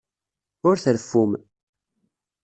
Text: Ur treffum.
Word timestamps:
Ur 0.69 0.75
treffum. 0.83 1.31